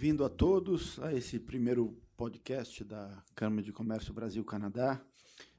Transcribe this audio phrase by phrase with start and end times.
[0.00, 4.98] Bem-vindo a todos a esse primeiro podcast da Câmara de Comércio Brasil-Canadá.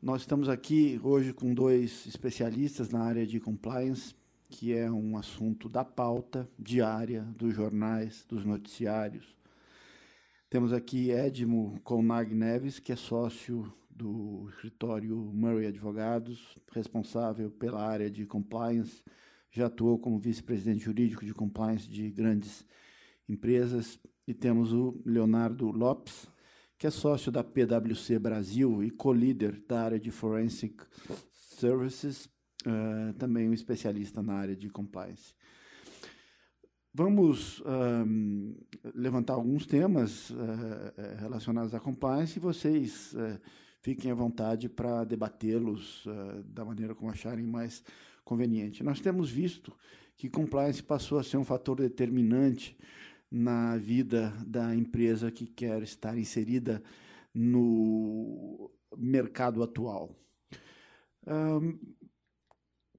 [0.02, 4.16] Nós estamos aqui hoje com dois especialistas na área de compliance,
[4.50, 9.38] que é um assunto da pauta diária dos jornais, dos noticiários.
[10.50, 18.10] Temos aqui Edmo Colnag Neves, que é sócio do escritório Murray Advogados, responsável pela área
[18.10, 19.04] de compliance,
[19.52, 22.66] já atuou como vice-presidente jurídico de compliance de grandes
[23.30, 24.00] empresas.
[24.28, 26.28] E temos o Leonardo Lopes,
[26.78, 30.84] que é sócio da PwC Brasil e co-líder da área de Forensic
[31.32, 32.26] Services,
[32.66, 35.34] uh, também um especialista na área de compliance.
[36.94, 38.54] Vamos um,
[38.94, 40.36] levantar alguns temas uh,
[41.20, 43.40] relacionados à compliance e vocês uh,
[43.80, 47.82] fiquem à vontade para debatê-los uh, da maneira como acharem mais
[48.26, 48.84] conveniente.
[48.84, 49.74] Nós temos visto
[50.18, 52.78] que compliance passou a ser um fator determinante
[53.32, 56.84] na vida da empresa que quer estar inserida
[57.34, 60.14] no mercado atual.
[61.26, 61.80] Um,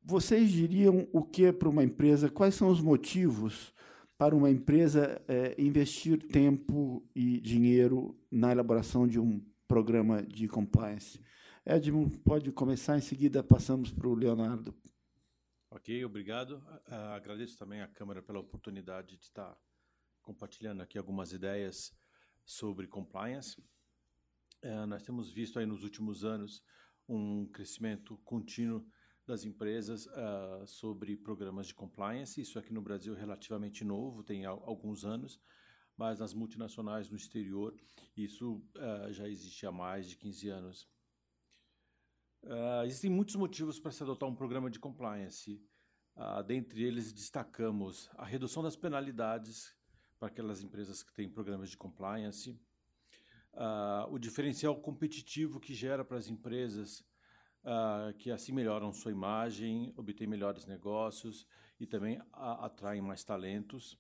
[0.02, 2.30] vocês diriam o que para uma empresa?
[2.30, 3.72] Quais são os motivos
[4.16, 11.20] para uma empresa é, investir tempo e dinheiro na elaboração de um programa de compliance?
[11.64, 14.74] Edmund, pode começar, em seguida passamos para o Leonardo.
[15.70, 16.56] Ok, obrigado.
[16.89, 19.56] Uh, agradeço também à Câmara pela oportunidade de estar
[20.22, 21.92] compartilhando aqui algumas ideias
[22.44, 23.60] sobre compliance.
[24.64, 26.62] Uh, nós temos visto aí nos últimos anos
[27.08, 28.86] um crescimento contínuo
[29.26, 32.40] das empresas uh, sobre programas de compliance.
[32.40, 35.40] Isso aqui no Brasil é relativamente novo, tem alguns anos,
[35.96, 37.74] mas nas multinacionais no exterior
[38.16, 40.88] isso uh, já existe há mais de 15 anos.
[42.42, 45.62] Uh, existem muitos motivos para se adotar um programa de compliance.
[46.46, 49.72] dentre eles destacamos a redução das penalidades
[50.22, 52.56] para aquelas empresas que têm programas de compliance,
[54.08, 57.05] o diferencial competitivo que gera para as empresas
[57.64, 61.44] uh, que assim melhoram sua imagem, obtêm melhores negócios
[61.80, 63.98] e também a, atraem mais talentos.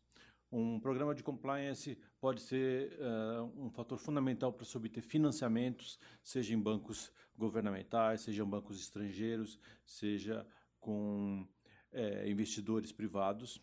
[0.52, 6.54] Um programa de compliance pode ser uh, um fator fundamental para se obter financiamentos, seja
[6.54, 10.46] em bancos governamentais, seja em bancos estrangeiros, seja
[10.78, 11.48] com
[11.90, 13.60] é, investidores privados.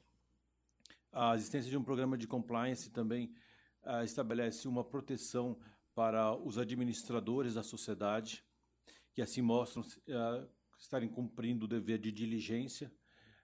[1.12, 3.34] A existência de um programa de compliance também
[3.84, 5.60] uh, estabelece uma proteção
[5.96, 8.44] para os administradores da sociedade,
[9.14, 10.50] que assim mostram uh,
[10.80, 12.92] estarem cumprindo o dever de diligência,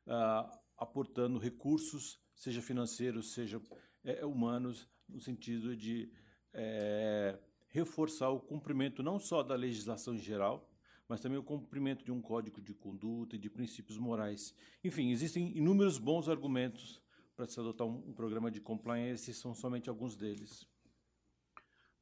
[0.07, 3.61] uh, aportando recursos, seja financeiros, seja
[4.03, 6.11] é, humanos, no sentido de
[6.53, 7.37] é,
[7.69, 10.69] reforçar o cumprimento não só da legislação em geral,
[11.07, 14.55] mas também o cumprimento de um código de conduta e de princípios morais.
[14.83, 17.01] Enfim, existem inúmeros bons argumentos
[17.35, 20.67] para se adotar um, um programa de compliance, esses são somente alguns deles.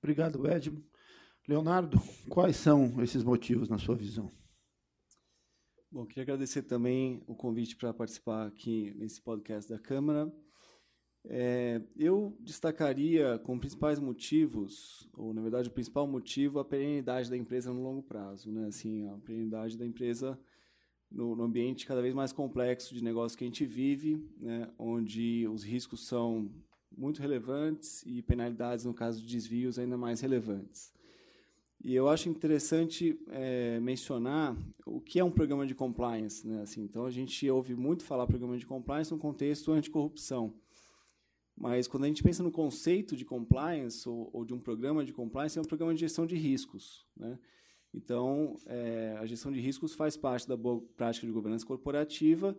[0.01, 0.83] Obrigado, Edmo.
[1.47, 1.97] Leonardo,
[2.29, 4.31] quais são esses motivos na sua visão?
[5.91, 10.33] Bom, queria agradecer também o convite para participar aqui nesse podcast da Câmara.
[11.25, 17.37] É, eu destacaria como principais motivos, ou na verdade o principal motivo, a perenidade da
[17.37, 18.51] empresa no longo prazo.
[18.51, 18.67] Né?
[18.67, 20.39] Assim, a perenidade da empresa
[21.13, 24.69] no, no ambiente cada vez mais complexo de negócio que a gente vive, né?
[24.79, 26.51] onde os riscos são
[26.97, 30.91] muito relevantes e penalidades, no caso de desvios, ainda mais relevantes.
[31.83, 36.47] E eu acho interessante é, mencionar o que é um programa de compliance.
[36.47, 36.61] Né?
[36.61, 40.53] Assim, então, a gente ouve muito falar programa de compliance no contexto anticorrupção.
[41.55, 45.11] Mas, quando a gente pensa no conceito de compliance ou, ou de um programa de
[45.11, 47.05] compliance, é um programa de gestão de riscos.
[47.17, 47.37] Né?
[47.93, 52.57] Então, é, a gestão de riscos faz parte da boa prática de governança corporativa,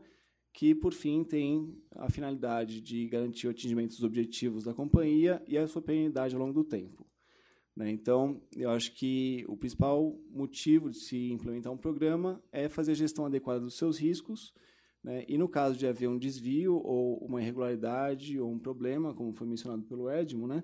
[0.52, 5.58] que, por fim, tem a finalidade de garantir o atingimento dos objetivos da companhia e
[5.58, 7.04] a sua perenidade ao longo do tempo.
[7.76, 7.90] Né?
[7.90, 12.94] Então, eu acho que o principal motivo de se implementar um programa é fazer a
[12.94, 14.54] gestão adequada dos seus riscos,
[15.02, 15.24] né?
[15.26, 19.48] e no caso de haver um desvio ou uma irregularidade ou um problema, como foi
[19.48, 20.62] mencionado pelo Edmo, né?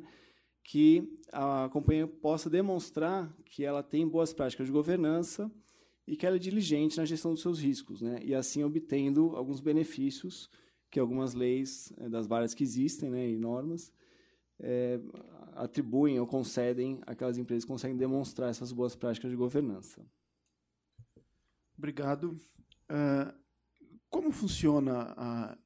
[0.62, 5.50] Que a companhia possa demonstrar que ela tem boas práticas de governança
[6.06, 8.20] e que ela é diligente na gestão dos seus riscos, né?
[8.22, 10.50] e assim obtendo alguns benefícios
[10.90, 13.92] que algumas leis eh, das várias que existem né, e normas
[14.58, 15.00] é,
[15.54, 20.04] atribuem ou concedem aquelas empresas que conseguem demonstrar essas boas práticas de governança.
[21.76, 22.38] Obrigado.
[22.90, 23.32] Uh,
[24.10, 25.58] como funciona a,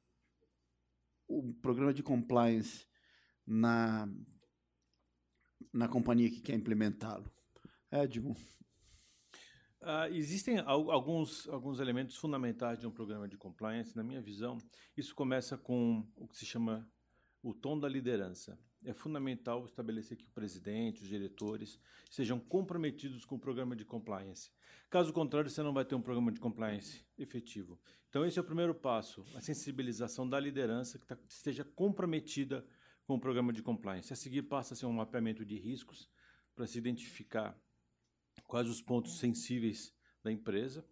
[1.27, 2.87] o programa de compliance
[3.45, 4.07] na,
[5.75, 7.29] na companhia que quer implementá-lo?
[7.91, 8.35] Edmo.
[9.81, 13.95] Uh, existem alguns, alguns elementos fundamentais de um programa de compliance.
[13.95, 14.57] Na minha visão,
[14.97, 16.89] isso começa com o que se chama
[17.43, 18.57] o tom da liderança.
[18.83, 21.79] é fundamental estabelecer que o presidente, os diretores,
[22.09, 24.51] sejam comprometidos com o programa de compliance.
[24.89, 27.79] Caso contrário, você não vai ter um programa de compliance efetivo.
[28.09, 32.75] Então, esse é o primeiro passo, a sensibilização da liderança que tá, esteja comprometida com
[33.13, 34.11] o programa de compliance.
[34.11, 36.09] A seguir, passa a ser um mapeamento de riscos
[36.55, 37.55] para se identificar
[38.47, 39.93] quais os pontos sensíveis
[40.23, 40.83] da empresa.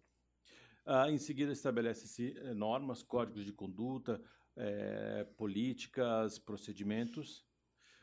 [0.86, 4.22] Ah, em seguida, estabelece-se eh, normas, códigos de conduta,
[4.56, 7.44] eh, políticas, procedimentos.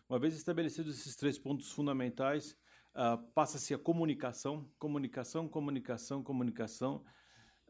[0.09, 2.57] Uma vez estabelecidos esses três pontos fundamentais,
[2.93, 7.05] uh, passa-se a comunicação, comunicação, comunicação, comunicação,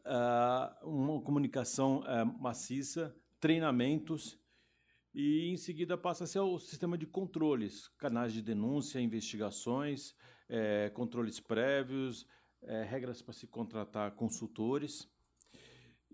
[0.00, 4.41] uh, uma comunicação uh, maciça, treinamentos
[5.14, 10.14] e em seguida passa-se ao sistema de controles, canais de denúncia, investigações,
[10.48, 12.26] eh, controles prévios,
[12.62, 15.08] eh, regras para se contratar consultores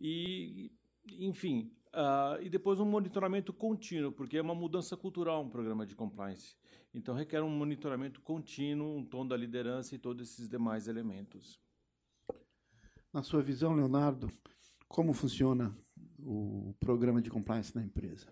[0.01, 0.73] e,
[1.07, 5.95] enfim, Uh, e depois um monitoramento contínuo, porque é uma mudança cultural um programa de
[5.95, 6.55] compliance.
[6.93, 11.59] Então requer um monitoramento contínuo, um tom da liderança e todos esses demais elementos.
[13.13, 14.31] Na sua visão, Leonardo,
[14.87, 15.75] como funciona
[16.19, 18.27] o programa de compliance na empresa?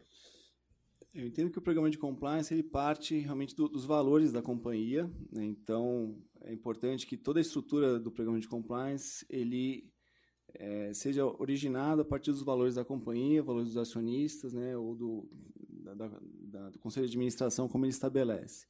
[1.17, 5.11] Eu entendo que o programa de compliance ele parte realmente do, dos valores da companhia.
[5.33, 5.47] Né?
[5.47, 9.91] Então, é importante que toda a estrutura do programa de compliance ele
[10.53, 15.27] é, seja originado a partir dos valores da companhia, valores dos acionistas, né, ou do,
[15.71, 18.67] da, da, do conselho de administração, como ele estabelece.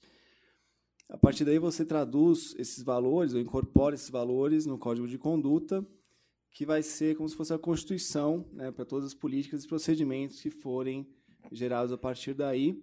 [1.08, 5.84] A partir daí, você traduz esses valores, ou incorpora esses valores no código de conduta,
[6.52, 10.40] que vai ser como se fosse a constituição né, para todas as políticas e procedimentos
[10.40, 11.06] que forem
[11.52, 12.82] gerados a partir daí.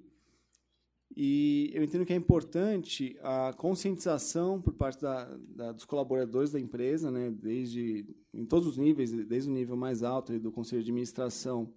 [1.15, 6.60] E eu entendo que é importante a conscientização por parte da, da, dos colaboradores da
[6.60, 10.89] empresa, né, desde em todos os níveis, desde o nível mais alto do conselho de
[10.89, 11.71] administração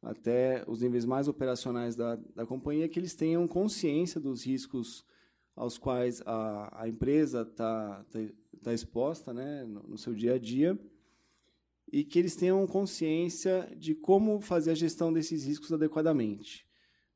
[0.00, 5.04] até os níveis mais operacionais da, da companhia, que eles tenham consciência dos riscos
[5.56, 8.20] aos quais a, a empresa está tá,
[8.62, 10.78] tá exposta né, no, no seu dia a dia
[11.92, 16.66] e que eles tenham consciência de como fazer a gestão desses riscos adequadamente.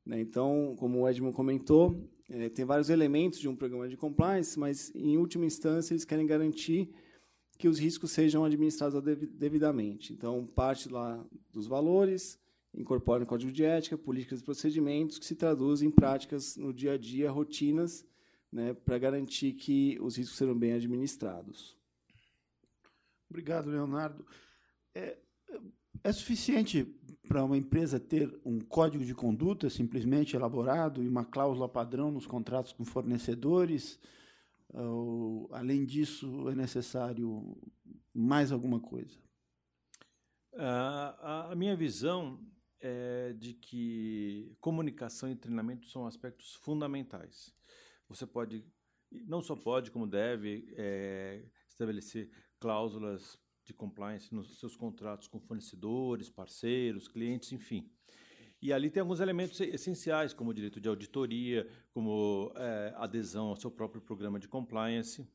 [0.04, 0.20] Né?
[0.20, 4.90] Então, como o Edmund comentou, é, tem vários elementos de um programa de compliance, mas,
[4.94, 6.90] em última instância, eles querem garantir
[7.58, 9.00] que os riscos sejam administrados
[9.34, 10.12] devidamente.
[10.12, 12.38] Então, parte lá dos valores,
[12.74, 16.94] incorpora no código de ética, políticas e procedimentos que se traduzem em práticas no dia
[16.94, 18.04] a dia, rotinas,
[18.50, 21.76] né, para garantir que os riscos serão bem administrados.
[23.30, 24.26] Obrigado, Leonardo.
[24.94, 25.18] É,
[26.04, 26.84] é suficiente
[27.28, 32.26] para uma empresa ter um código de conduta simplesmente elaborado e uma cláusula padrão nos
[32.26, 33.98] contratos com fornecedores?
[34.74, 37.56] Ou, além disso, é necessário
[38.12, 39.18] mais alguma coisa?
[40.54, 42.38] a, minha visão
[42.78, 47.54] é de que comunicação e treinamento são aspectos fundamentais.
[48.08, 48.64] Você pode,
[49.10, 56.28] não só pode, como deve, é, estabelecer cláusulas de compliance nos seus contratos com fornecedores,
[56.28, 57.90] parceiros, clientes, enfim.
[58.60, 63.56] E ali tem alguns elementos essenciais, como o direito de auditoria, como é, adesão ao
[63.56, 65.26] seu próprio programa de compliance.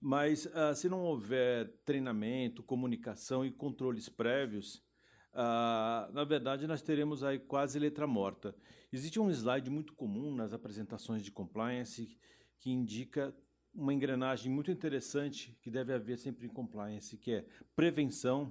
[0.00, 4.76] Mas uh, se não houver treinamento, comunicação e controles prévios,
[5.32, 8.54] uh, na verdade nós teremos aí quase letra morta.
[8.92, 12.16] Existe um slide muito comum nas apresentações de compliance
[12.58, 13.34] que indica
[13.76, 18.50] uma engrenagem muito interessante que deve haver sempre em compliance, que é prevenção,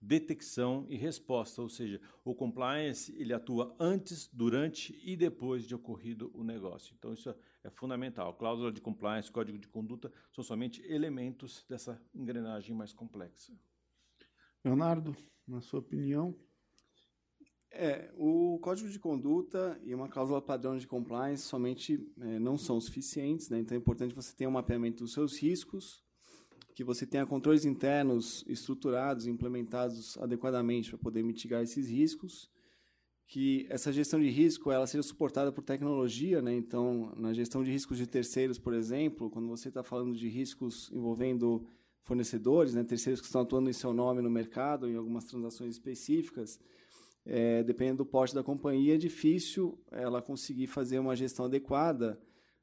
[0.00, 6.30] detecção e resposta, ou seja, o compliance ele atua antes, durante e depois de ocorrido
[6.34, 6.94] o negócio.
[6.98, 8.34] Então isso é fundamental.
[8.34, 13.52] Cláusula de compliance, código de conduta são somente elementos dessa engrenagem mais complexa.
[14.64, 15.14] Leonardo,
[15.46, 16.34] na sua opinião,
[17.74, 22.80] é, o código de conduta e uma cláusula padrão de compliance somente é, não são
[22.80, 23.58] suficientes, né?
[23.58, 26.02] então é importante você ter um mapeamento dos seus riscos,
[26.74, 32.50] que você tenha controles internos estruturados, implementados adequadamente para poder mitigar esses riscos,
[33.26, 36.54] que essa gestão de risco ela seja suportada por tecnologia, né?
[36.54, 40.90] então na gestão de riscos de terceiros, por exemplo, quando você está falando de riscos
[40.92, 41.66] envolvendo
[42.02, 42.84] fornecedores, né?
[42.84, 46.60] terceiros que estão atuando em seu nome no mercado, em algumas transações específicas,
[47.26, 52.20] é, dependendo do porte da companhia, é difícil ela conseguir fazer uma gestão adequada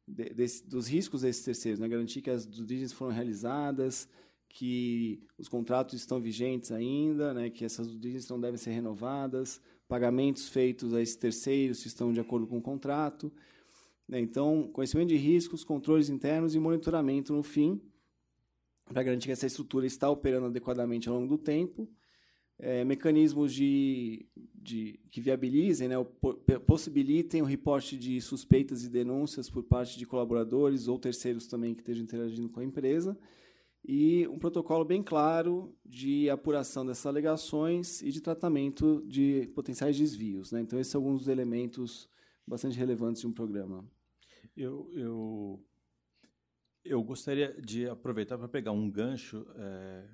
[0.07, 1.87] de, de, dos riscos desses terceiros, né?
[1.87, 4.07] garantir que as diligence foram realizadas,
[4.47, 7.49] que os contratos estão vigentes ainda, né?
[7.49, 12.19] que essas diligence não devem ser renovadas, pagamentos feitos a esses terceiros se estão de
[12.19, 13.31] acordo com o contrato.
[14.07, 14.19] Né?
[14.19, 17.81] Então, conhecimento de riscos, controles internos e monitoramento no fim,
[18.85, 21.89] para garantir que essa estrutura está operando adequadamente ao longo do tempo
[22.61, 25.95] é, mecanismos de, de, que viabilizem, né,
[26.67, 31.81] possibilitem o reporte de suspeitas e denúncias por parte de colaboradores ou terceiros também que
[31.81, 33.17] estejam interagindo com a empresa,
[33.83, 40.51] e um protocolo bem claro de apuração dessas alegações e de tratamento de potenciais desvios.
[40.51, 40.61] Né?
[40.61, 42.07] Então, esses são alguns dos elementos
[42.45, 43.83] bastante relevantes de um programa.
[44.55, 45.65] Eu, eu,
[46.85, 50.07] eu gostaria de aproveitar para pegar um gancho é,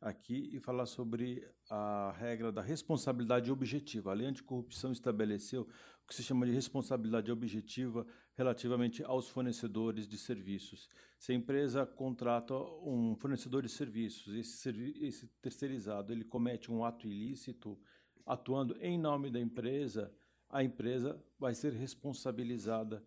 [0.00, 4.10] aqui e falar sobre a regra da responsabilidade objetiva.
[4.10, 10.16] A lei anticorrupção estabeleceu o que se chama de responsabilidade objetiva relativamente aos fornecedores de
[10.16, 10.88] serviços.
[11.18, 17.06] Se a empresa contrata um fornecedor de serviços, esse, esse terceirizado ele comete um ato
[17.06, 17.78] ilícito,
[18.24, 20.12] atuando em nome da empresa,
[20.48, 23.04] a empresa vai ser responsabilizada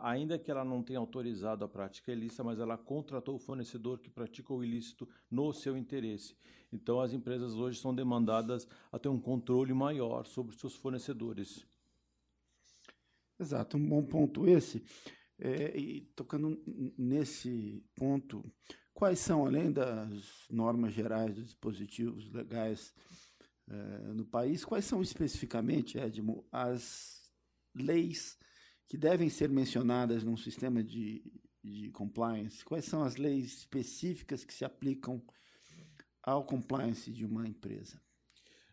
[0.00, 4.10] ainda que ela não tenha autorizado a prática ilícita, mas ela contratou o fornecedor que
[4.10, 6.36] pratica o ilícito no seu interesse.
[6.72, 11.66] Então, as empresas hoje são demandadas a ter um controle maior sobre seus fornecedores.
[13.38, 14.82] Exato, um bom ponto esse.
[15.38, 16.58] É, e tocando
[16.96, 18.42] nesse ponto,
[18.94, 22.94] quais são, além das normas gerais dos dispositivos legais
[23.68, 23.74] é,
[24.14, 27.30] no país, quais são especificamente, Edmo, as
[27.74, 28.38] leis
[28.88, 31.22] que devem ser mencionadas num sistema de,
[31.62, 32.64] de compliance?
[32.64, 35.22] Quais são as leis específicas que se aplicam
[36.22, 38.00] ao compliance de uma empresa?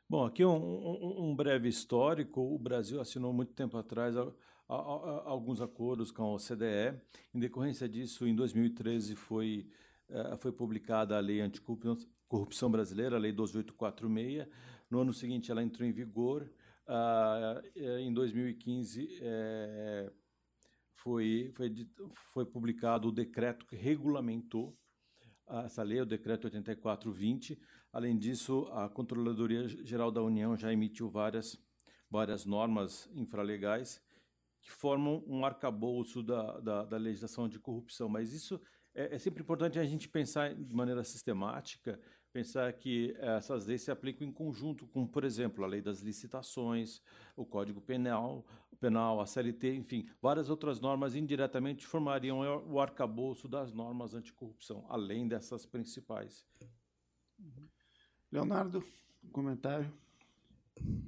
[0.10, 2.41] Bom, aqui um, um, um breve histórico.
[2.41, 4.22] O Brasil assinou muito tempo atrás a,
[4.70, 7.00] a, a, alguns acordos com a OCDE.
[7.34, 9.67] Em decorrência disso, em 2013 foi,
[10.10, 14.48] uh, foi publicada a Lei Anticorrupção Brasileira, a Lei 12846.
[14.89, 16.48] No ano seguinte, ela entrou em vigor.
[16.88, 20.12] Uh, em 2015 é,
[20.96, 21.74] foi, foi,
[22.34, 24.78] foi publicado o decreto que regulamentou
[25.66, 27.60] essa lei, o decreto 8420.
[27.92, 31.58] Além disso, a Controladoria Geral da União já emitiu várias,
[32.10, 34.02] várias normas infralegais
[34.62, 38.08] que formam um arcabouço da, da, da legislação de corrupção.
[38.08, 38.60] Mas isso
[38.96, 42.00] é, é sempre importante a gente pensar de maneira sistemática
[42.34, 47.00] pensar que essas leis se aplicam em conjunto com, por exemplo, a lei das licitações,
[47.38, 48.44] o Código Penal,
[48.82, 55.28] penal a CLT, enfim, várias outras normas indiretamente formariam o arcabouço das normas anticorrupção, além
[55.28, 56.46] dessas principais.
[58.32, 58.84] Leonardo,
[59.24, 59.90] um comentário?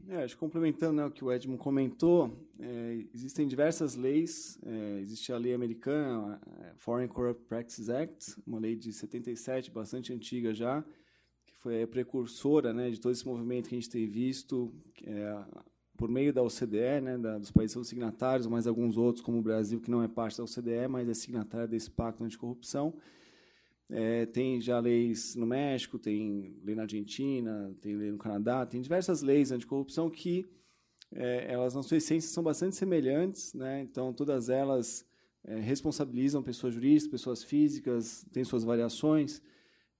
[0.07, 4.59] É, acho que complementando né, o que o Edmund comentou, é, existem diversas leis.
[4.63, 6.39] É, existe a lei americana,
[6.71, 10.85] a Foreign Corrupt Practices Act, uma lei de 77, bastante antiga já,
[11.65, 14.71] foi a precursora né, de todo esse movimento que a gente tem visto
[15.03, 15.35] é,
[15.97, 19.81] por meio da OCDE, né, da, dos países signatários, mais alguns outros, como o Brasil,
[19.81, 22.93] que não é parte da OCDE, mas é signatário desse pacto anticorrupção.
[23.89, 28.79] É, tem já leis no México, tem lei na Argentina, tem lei no Canadá, tem
[28.79, 30.45] diversas leis anticorrupção que
[31.15, 33.55] é, elas, na sua essência, são bastante semelhantes.
[33.55, 33.81] Né?
[33.81, 35.03] Então, todas elas
[35.43, 39.41] é, responsabilizam pessoas jurídicas, pessoas físicas, têm suas variações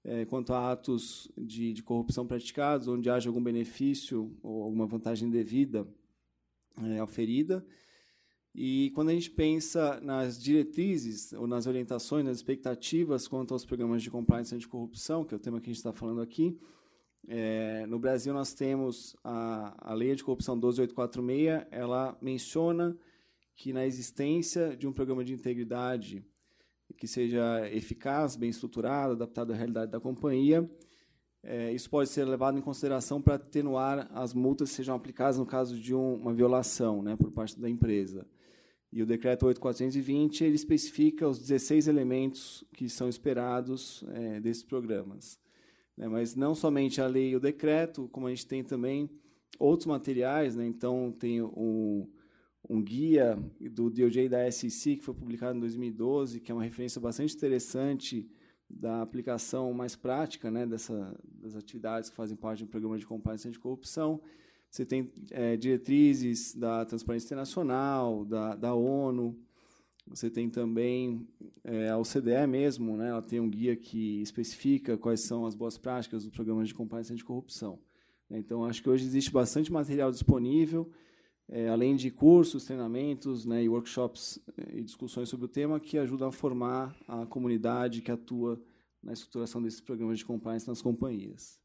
[0.06, 5.28] é, quanto a atos de, de, corrupção praticados, onde haja algum benefício ou alguma vantagem
[5.28, 5.86] devida
[6.80, 7.66] é, oferida.
[8.54, 14.00] E quando a gente pensa nas diretrizes ou nas orientações, nas expectativas quanto aos programas
[14.00, 16.56] de compliance anticorrupção, que é o tema que a gente está falando aqui,
[17.26, 22.96] é, no Brasil nós temos a, a Lei de Corrupção 12846, ela menciona
[23.56, 26.24] que na existência de um programa de integridade
[26.96, 30.68] que seja eficaz, bem estruturado, adaptado à realidade da companhia.
[31.42, 35.46] É, isso pode ser levado em consideração para atenuar as multas que sejam aplicadas no
[35.46, 38.26] caso de um, uma violação né, por parte da empresa.
[38.92, 45.38] E o decreto 8420 ele especifica os 16 elementos que são esperados é, desses programas.
[45.96, 49.08] Né, mas não somente a lei e o decreto, como a gente tem também
[49.58, 52.10] outros materiais, né, então tem o,
[52.68, 57.00] um guia do DOJ da SEC, que foi publicado em 2012, que é uma referência
[57.00, 58.28] bastante interessante
[58.68, 63.46] da aplicação mais prática né, dessa, das atividades que fazem parte do programa de compliance
[63.46, 64.20] anticorrupção.
[64.68, 69.38] Você tem é, diretrizes da Transparência Internacional, da, da ONU,
[70.08, 71.26] você tem também
[71.64, 75.76] é, a OCDE mesmo, né, ela tem um guia que especifica quais são as boas
[75.76, 77.78] práticas do programa de compliance anticorrupção.
[78.30, 80.90] Então, acho que hoje existe bastante material disponível,
[81.48, 85.98] é, além de cursos, treinamentos né, e workshops é, e discussões sobre o tema que
[85.98, 88.60] ajudam a formar a comunidade que atua
[89.02, 91.60] na estruturação desses programas de compliance nas companhias.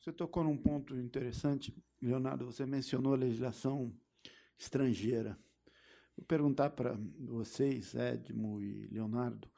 [0.00, 2.44] Você tocou num ponto interessante, Leonardo.
[2.44, 3.92] Você mencionou a legislação
[4.58, 5.38] estrangeira.
[6.16, 9.48] Vou perguntar para vocês, Edmo e Leonardo,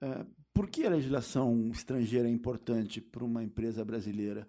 [0.00, 4.48] é, por que a legislação estrangeira é importante para uma empresa brasileira?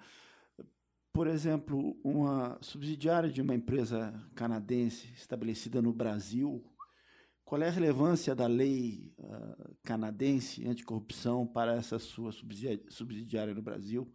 [1.13, 6.63] Por exemplo, uma subsidiária de uma empresa canadense estabelecida no Brasil,
[7.43, 14.09] qual é a relevância da lei uh, canadense anticorrupção para essa sua subsidiária no Brasil?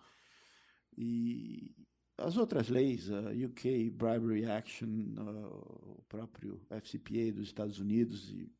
[0.97, 1.77] E
[2.17, 8.51] as outras leis, a UK Bribery Action, uh, o próprio FCPA dos Estados Unidos e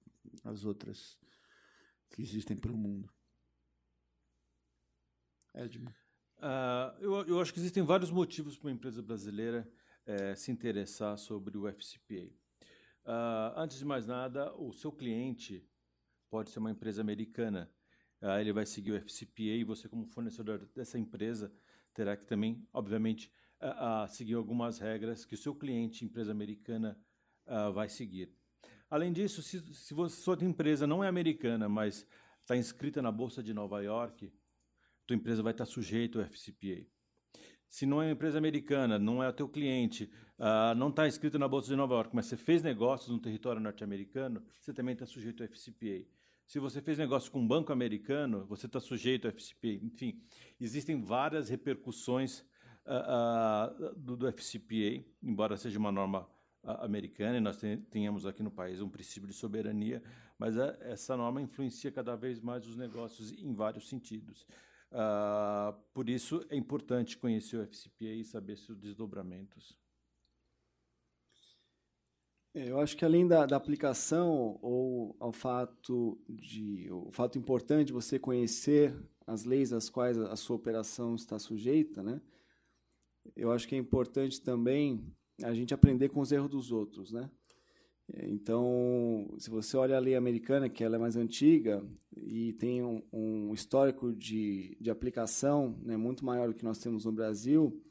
[0.45, 1.19] as outras
[2.11, 3.11] que existem pelo mundo.
[5.55, 5.91] Edmo.
[7.47, 9.69] Uh, acho que existem vários motivos para uma empresa brasileira
[10.05, 12.25] uh, se interessar sobre o FCPA.
[12.25, 12.33] Uh,
[13.05, 15.65] ah, antes de mais nada, o seu cliente
[16.29, 17.71] pode ser uma empresa americana.
[18.21, 21.53] Ah, ele vai seguir o FCPA e você, como fornecedor dessa empresa,
[21.95, 23.31] terá que também, obviamente,
[24.09, 26.99] seguir algumas regras que o seu cliente, empresa americana,
[27.75, 28.35] vai seguir.
[28.91, 32.07] Além disso, se, se você, sua empresa não é americana, mas
[32.41, 34.33] está inscrita na Bolsa de Nova York,
[35.07, 36.96] tua empresa vai estar sujeita ao FCPA.
[37.69, 41.39] Se não é uma empresa americana, não é o teu cliente, uh, não está inscrito
[41.39, 45.07] na Bolsa de Nova York, mas você fez negócios no território norte-americano, você também está
[45.07, 46.07] sujeito ao FCPA.
[46.47, 49.85] Se você fez negócio com um banco americano, você está sujeito ao FCPA.
[49.85, 50.23] Enfim,
[50.61, 52.41] existem várias repercussões
[52.87, 56.29] uh, uh, do, do, FCPA, embora seja uma norma
[56.81, 60.03] americana e nós tenhamos aqui no país um princípio de soberania,
[60.39, 64.47] mas essa norma influencia cada vez mais os negócios em vários sentidos.
[64.93, 69.77] Uh, por isso é importante conhecer o FCPA e saber seus desdobramentos.
[72.55, 77.89] É, eu acho que além da, da, aplicação ou ao fato de o fato importante
[77.89, 82.19] de você conhecer as leis às quais a sua operação está sujeita, né?
[83.35, 85.05] Eu acho que é importante também
[85.43, 87.31] a gente aprender com os erros dos outros, né?
[88.15, 91.85] Então, se você olha a lei americana, que ela é mais antiga
[92.17, 97.05] e tem um, um histórico de, de aplicação né, muito maior do que nós temos
[97.05, 97.83] no Brasil,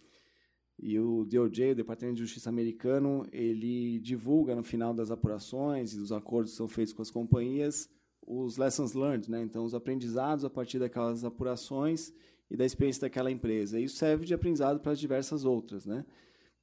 [0.78, 5.98] e o DOJ, o Departamento de Justiça americano, ele divulga no final das apurações e
[5.98, 7.90] dos acordos que são feitos com as companhias
[8.26, 9.42] os lessons learned, né?
[9.42, 12.12] então os aprendizados a partir daquelas apurações
[12.50, 13.80] e da experiência daquela empresa.
[13.80, 15.86] Isso serve de aprendizado para as diversas outras.
[15.86, 16.06] Né?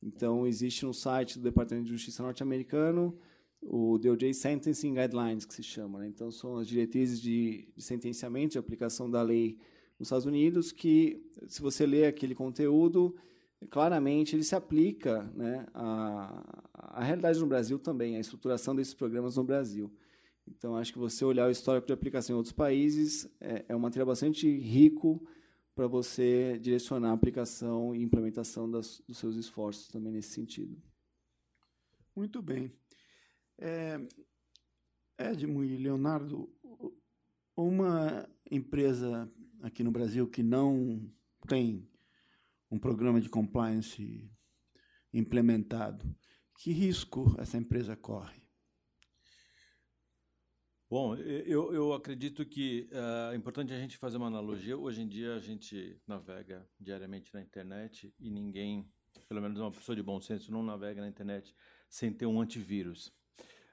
[0.02, 3.16] Então, existe no site do Departamento de Justiça norte-americano
[3.62, 6.00] o DOJ Sentencing Guidelines, que se chama.
[6.00, 6.08] Né?
[6.08, 9.58] Então, são as diretrizes de, de sentenciamento, de aplicação da lei
[9.98, 13.14] nos Estados Unidos, que, se você ler aquele conteúdo,
[13.70, 19.36] claramente ele se aplica né, à, à realidade no Brasil também, à estruturação desses programas
[19.36, 19.92] no Brasil.
[20.46, 23.78] Então, acho que você olhar o histórico de aplicação em outros países é, é um
[23.78, 25.24] material bastante rico
[25.74, 30.76] para você direcionar a aplicação e implementação das, dos seus esforços também nesse sentido.
[32.14, 32.72] Muito bem.
[33.64, 33.96] É,
[35.16, 36.52] Edmo e Leonardo,
[37.56, 41.08] uma empresa aqui no Brasil que não
[41.46, 41.88] tem
[42.68, 44.28] um programa de compliance
[45.14, 46.12] implementado,
[46.58, 48.42] que risco essa empresa corre?
[50.90, 54.76] Bom, eu, eu acredito que uh, é importante a gente fazer uma analogia.
[54.76, 58.92] Hoje em dia a gente navega diariamente na internet e ninguém,
[59.28, 61.54] pelo menos uma pessoa de bom senso, não navega na internet
[61.88, 63.21] sem ter um antivírus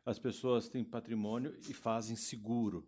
[0.05, 2.87] as pessoas têm patrimônio e fazem seguro.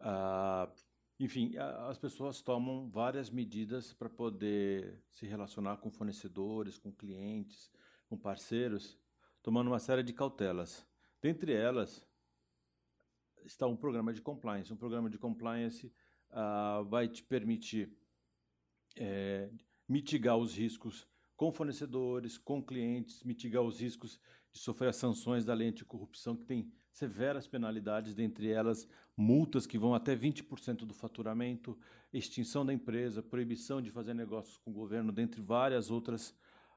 [0.00, 0.72] Ah,
[1.18, 7.70] enfim, as pessoas tomam várias medidas para poder se relacionar com fornecedores, com clientes,
[8.08, 8.98] com parceiros,
[9.42, 10.86] tomando uma série de cautelas.
[11.20, 12.06] Dentre elas
[13.44, 14.72] está um programa de compliance.
[14.72, 15.92] Um programa de compliance
[16.30, 17.96] ah, vai te permitir
[18.96, 19.50] é,
[19.88, 24.20] mitigar os riscos com fornecedores, com clientes, mitigar os riscos
[24.54, 29.76] de sofrer as sanções da lei anticorrupção, que tem severas penalidades, dentre elas multas que
[29.76, 31.76] vão até 20% do faturamento,
[32.12, 36.32] extinção da empresa, proibição de fazer negócios com o governo, dentre várias outras,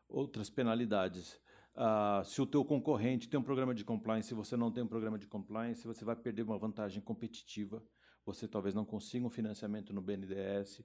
[0.10, 1.40] outras penalidades.
[1.76, 4.88] Ah, se o teu concorrente tem um programa de compliance e você não tem um
[4.88, 7.86] programa de compliance, você vai perder uma vantagem competitiva.
[8.26, 10.82] Você talvez não consiga um financiamento no BNDES,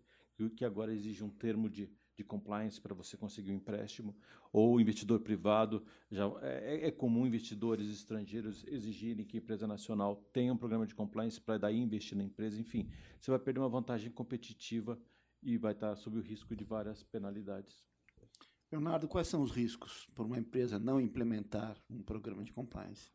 [0.56, 4.14] que agora exige um termo de de compliance para você conseguir um empréstimo,
[4.52, 5.84] ou investidor privado.
[6.10, 10.94] Já é, é, comum investidores estrangeiros exigirem que a empresa nacional tenha um programa de
[10.94, 12.60] compliance para daí investir na empresa.
[12.60, 12.88] Enfim,
[13.20, 15.00] você vai perder uma vantagem competitiva
[15.42, 17.82] e vai estar sob o risco de várias penalidades.
[18.70, 23.10] Leonardo, quais são os riscos por uma empresa não implementar um programa de compliance?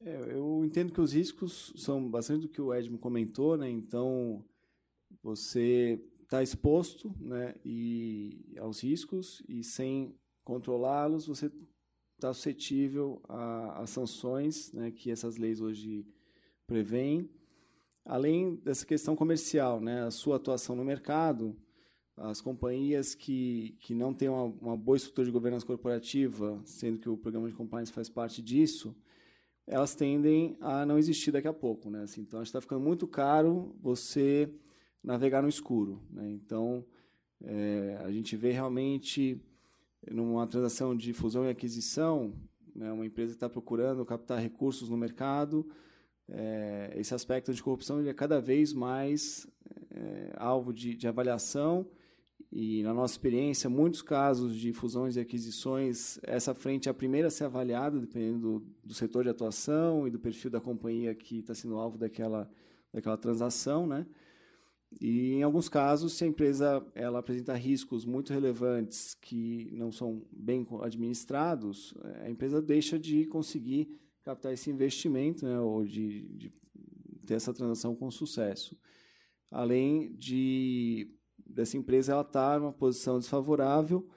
[0.00, 3.68] É, eu entendo que os riscos são bastante do que o Edmo comentou, né?
[3.68, 4.44] Então,
[5.22, 11.52] você está exposto né, e aos riscos e sem controlá-los, você
[12.14, 16.06] está suscetível às sanções né, que essas leis hoje
[16.66, 17.28] prevêem.
[18.04, 21.54] além dessa questão comercial, né, a sua atuação no mercado,
[22.16, 27.10] as companhias que, que não têm uma, uma boa estrutura de governança corporativa, sendo que
[27.10, 28.96] o programa de compliance faz parte disso,
[29.66, 31.90] elas tendem a não existir daqui a pouco.
[31.90, 32.02] Né?
[32.02, 34.50] Assim, então, está ficando muito caro você
[35.02, 36.00] navegar no escuro.
[36.10, 36.30] Né?
[36.30, 36.84] Então,
[37.42, 39.40] é, a gente vê realmente,
[40.10, 42.32] numa transação de fusão e aquisição,
[42.74, 45.68] né, uma empresa está procurando captar recursos no mercado,
[46.28, 49.46] é, esse aspecto de corrupção ele é cada vez mais
[49.90, 51.86] é, alvo de, de avaliação
[52.54, 57.28] e, na nossa experiência, muitos casos de fusões e aquisições, essa frente é a primeira
[57.28, 61.38] a ser avaliada, dependendo do, do setor de atuação e do perfil da companhia que
[61.38, 62.50] está sendo alvo daquela,
[62.92, 63.86] daquela transação.
[63.86, 64.06] Né?
[65.00, 70.24] E, em alguns casos, se a empresa ela apresenta riscos muito relevantes que não são
[70.30, 76.52] bem administrados, a empresa deixa de conseguir captar esse investimento né, ou de, de
[77.26, 78.76] ter essa transação com sucesso.
[79.50, 81.10] Além de
[81.44, 84.08] dessa empresa ela estar tá numa posição desfavorável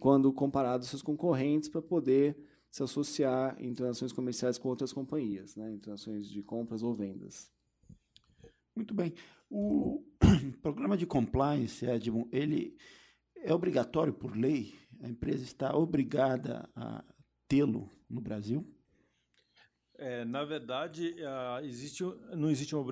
[0.00, 2.36] quando comparado aos seus concorrentes para poder
[2.70, 7.50] se associar em transações comerciais com outras companhias, né, em transações de compras ou vendas.
[8.74, 9.14] Muito bem.
[9.50, 10.02] O
[10.62, 12.76] programa de compliance, Edmund, ele
[13.36, 14.74] é obrigatório por lei?
[15.02, 17.04] A empresa está obrigada a
[17.46, 18.66] tê-lo no Brasil?
[19.96, 21.14] É, na verdade,
[21.62, 22.02] existe,
[22.34, 22.84] não existe uma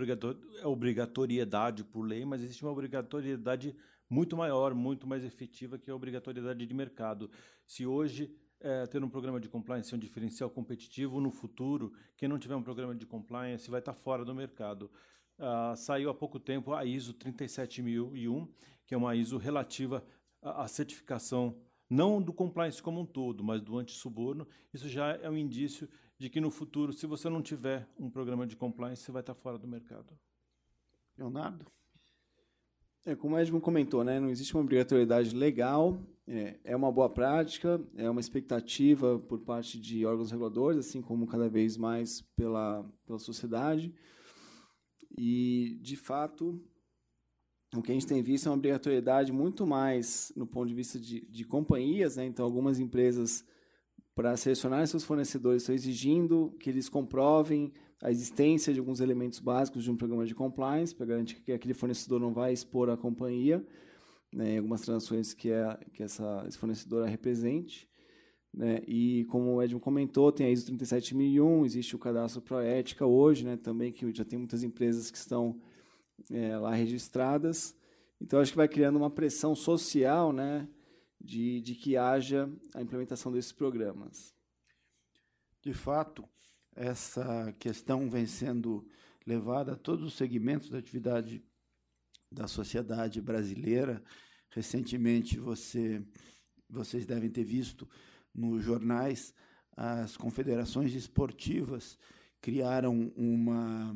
[0.64, 3.74] obrigatoriedade por lei, mas existe uma obrigatoriedade
[4.08, 7.30] muito maior, muito mais efetiva, que a obrigatoriedade de mercado.
[7.66, 12.28] Se hoje é, ter um programa de compliance é um diferencial competitivo, no futuro, quem
[12.28, 14.90] não tiver um programa de compliance vai estar fora do mercado.
[15.38, 18.48] Uh, saiu há pouco tempo a ISO 37001,
[18.86, 20.04] que é uma ISO relativa
[20.40, 21.56] à certificação
[21.88, 24.46] não do compliance como um todo, mas do antissuborno.
[24.72, 28.46] Isso já é um indício de que no futuro, se você não tiver um programa
[28.46, 30.18] de compliance, você vai estar fora do mercado.
[31.18, 31.66] Leonardo?
[33.04, 37.10] É, como o Edmund comentou, né, não existe uma obrigatoriedade legal, é, é, uma boa
[37.10, 42.88] prática, é uma expectativa por parte de órgãos reguladores, assim como cada vez mais pela,
[43.04, 43.92] pela sociedade.
[45.16, 46.60] E, de fato,
[47.74, 50.98] o que a gente tem visto é uma obrigatoriedade muito mais no ponto de vista
[50.98, 52.26] de, de companhias, né?
[52.26, 53.44] então algumas empresas
[54.14, 57.72] para selecionar seus fornecedores, estão exigindo que eles comprovem
[58.02, 61.72] a existência de alguns elementos básicos de um programa de compliance para garantir que aquele
[61.72, 63.64] fornecedor não vai expor a companhia
[64.32, 67.88] né, em algumas transações que, é, que essa, esse fornecedor represente.
[68.52, 73.44] Né, e como o Edmund comentou, tem a ISO 37001, existe o cadastro Proética hoje,
[73.44, 75.58] né, também que já tem muitas empresas que estão
[76.30, 77.74] é, lá registradas.
[78.20, 80.68] Então, acho que vai criando uma pressão social, né,
[81.20, 84.34] de, de que haja a implementação desses programas.
[85.62, 86.28] De fato,
[86.74, 88.86] essa questão vem sendo
[89.26, 91.42] levada a todos os segmentos da atividade
[92.30, 94.02] da sociedade brasileira.
[94.50, 96.02] Recentemente, você,
[96.68, 97.88] vocês devem ter visto
[98.34, 99.34] nos jornais
[99.76, 101.98] as confederações esportivas
[102.40, 103.94] criaram uma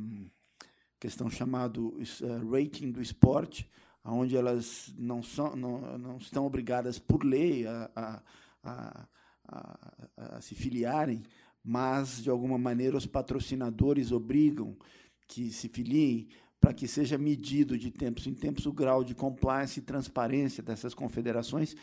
[0.99, 3.69] questão chamada uh, rating do esporte,
[4.05, 8.23] onde elas não, são, não, não estão obrigadas por lei a, a,
[8.63, 9.09] a,
[10.17, 11.23] a, se filiarem,
[11.63, 14.77] mas, de alguma maneira, os patrocinadores obrigam
[15.27, 16.29] que se filiem
[16.61, 20.95] para que seja medido de tempos em tempos o grau de compliance e transparência dessas
[20.95, 21.75] confederações,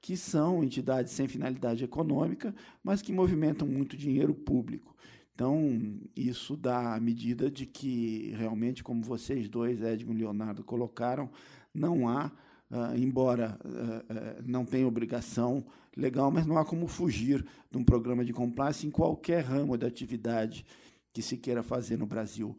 [0.00, 4.96] que são entidades sem finalidade econômica, mas que movimentam muito dinheiro público.
[5.34, 11.30] Então, isso dá a medida de que, realmente, como vocês dois, Edmund e Leonardo, colocaram,
[11.72, 12.30] não há,
[12.70, 15.64] uh, embora uh, não tenha obrigação
[15.96, 19.86] legal, mas não há como fugir de um programa de compliance em qualquer ramo da
[19.86, 20.64] atividade
[21.12, 22.56] que se queira fazer no Brasil.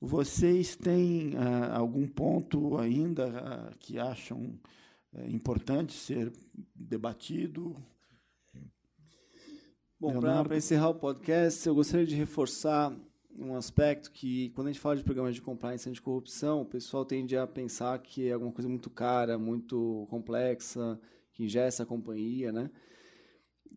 [0.00, 1.34] Vocês têm
[1.74, 4.54] algum ponto ainda que acham
[5.28, 6.32] importante ser
[6.74, 7.76] debatido?
[9.98, 12.96] Bom, para encerrar o podcast, eu gostaria de reforçar
[13.36, 17.36] um aspecto que, quando a gente fala de programas de compliance anticorrupção, o pessoal tende
[17.36, 20.98] a pensar que é alguma coisa muito cara, muito complexa,
[21.32, 22.70] que ingessa a companhia, né?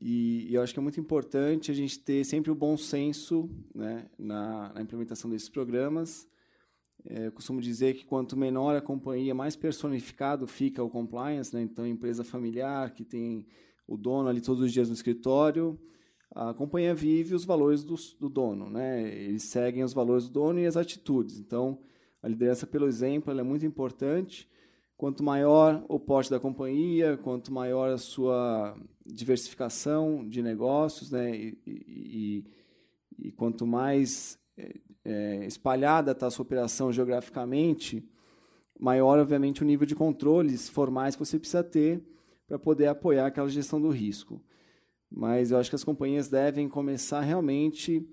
[0.01, 3.49] E, e, eu acho que é muito importante a gente ter sempre o bom senso
[3.73, 6.27] né, na, na implementação desses programas.
[7.05, 11.53] É, eu costumo dizer que quanto menor a companhia, mais personificado fica o compliance.
[11.53, 11.61] Né?
[11.61, 13.45] Então, empresa familiar, que tem
[13.87, 15.79] o dono ali todos os dias no escritório,
[16.33, 19.07] a companhia vive os valores do, do, dono, né?
[19.13, 21.37] Eles seguem os valores do dono e as atitudes.
[21.37, 21.79] Então,
[22.23, 24.49] a liderança pelo exemplo é muito importante.
[24.97, 28.75] Quanto maior o porte da companhia, quanto maior a sua
[29.05, 31.35] diversificação de negócios, né?
[31.35, 32.43] E, e,
[33.19, 34.39] e quanto mais
[35.05, 38.07] é, espalhada está a sua operação geograficamente,
[38.79, 42.01] maior, obviamente, o nível de controles formais que você precisa ter
[42.47, 44.41] para poder apoiar aquela gestão do risco.
[45.09, 48.07] Mas eu acho que as companhias devem começar realmente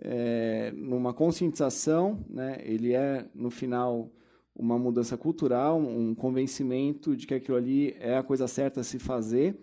[0.00, 2.60] é, numa conscientização, né?
[2.62, 4.10] ele é, no final,
[4.54, 8.98] uma mudança cultural, um convencimento de que aquilo ali é a coisa certa a se
[8.98, 9.58] fazer,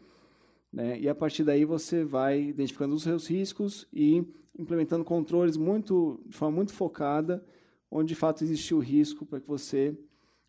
[0.71, 0.99] né?
[0.99, 4.23] e a partir daí você vai identificando os seus riscos e
[4.57, 7.45] implementando controles muito, de forma muito focada,
[7.89, 9.97] onde de fato existe o risco para que você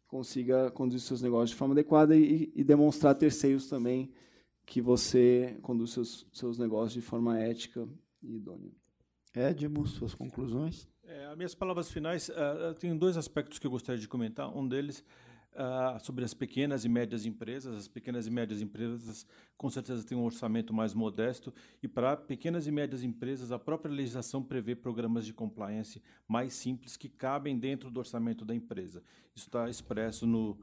[0.06, 4.10] consiga conduzir seus negócios de forma adequada e, e demonstrar a terceiros também
[4.64, 7.88] que você conduz seus, seus negócios de forma ética
[8.22, 8.72] e idônea.
[9.34, 10.88] Edmo, suas conclusões?
[11.04, 14.54] É, as minhas palavras finais, uh, tem dois aspectos que eu gostaria de comentar.
[14.56, 15.04] Um deles
[15.56, 17.76] uh, sobre as pequenas e médias empresas.
[17.76, 21.52] As pequenas e médias empresas, com certeza, têm um orçamento mais modesto.
[21.82, 26.96] E para pequenas e médias empresas, a própria legislação prevê programas de compliance mais simples
[26.96, 29.02] que cabem dentro do orçamento da empresa.
[29.34, 30.58] Isso está expresso no,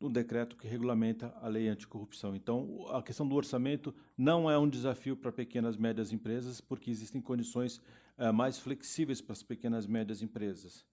[0.00, 2.34] no decreto que regulamenta a lei anticorrupção.
[2.34, 6.90] Então, a questão do orçamento não é um desafio para pequenas e médias empresas, porque
[6.90, 7.80] existem condições
[8.16, 10.84] uh, mais flexíveis para as pequenas e médias empresas.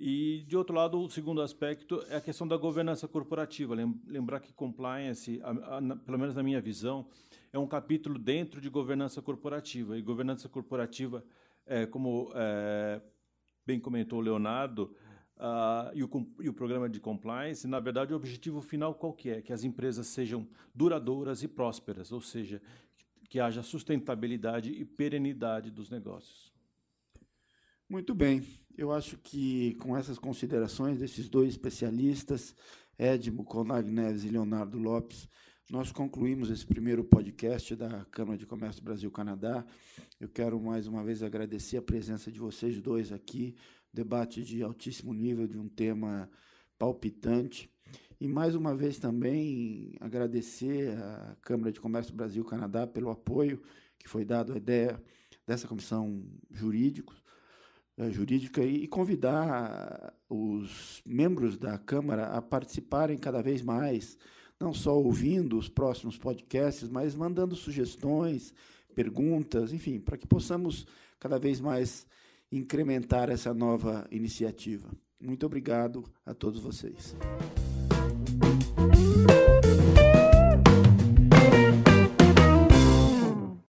[0.00, 3.74] E, de outro lado, o segundo aspecto é a questão da governança corporativa.
[4.06, 7.08] Lembrar que compliance, a, a, pelo menos na minha visão,
[7.52, 9.98] é um capítulo dentro de governança corporativa.
[9.98, 11.24] E governança corporativa,
[11.66, 13.00] é, como é,
[13.66, 14.94] bem comentou o Leonardo,
[15.36, 16.10] uh, e, o,
[16.42, 19.42] e, o, programa de compliance, na verdade, o objetivo final qual que é?
[19.42, 22.62] Que as empresas sejam duradouras e prósperas, ou seja,
[22.96, 26.52] que, que haja sustentabilidade e perenidade dos negócios.
[27.88, 28.44] Muito bem.
[28.78, 32.54] Eu acho que com essas considerações desses dois especialistas,
[32.96, 35.28] Edmo Conag Neves e Leonardo Lopes,
[35.68, 39.66] nós concluímos esse primeiro podcast da Câmara de Comércio Brasil-Canadá.
[40.20, 43.56] Eu quero mais uma vez agradecer a presença de vocês dois aqui,
[43.92, 46.30] debate de altíssimo nível de um tema
[46.78, 47.68] palpitante.
[48.20, 53.60] E mais uma vez também agradecer à Câmara de Comércio Brasil-Canadá pelo apoio
[53.98, 55.02] que foi dado à ideia
[55.44, 57.12] dessa comissão jurídica
[58.10, 64.16] jurídica e, convidar os membros da Câmara a participarem cada vez mais,
[64.60, 68.54] não só ouvindo os próximos podcasts, mas mandando sugestões,
[68.94, 70.86] perguntas, enfim, para que possamos
[71.18, 72.06] cada vez mais
[72.50, 74.88] incrementar essa nova iniciativa.
[75.20, 77.16] Muito obrigado a todos vocês.